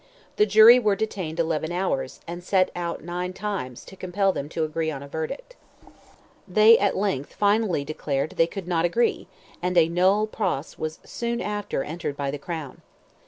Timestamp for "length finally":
6.97-7.85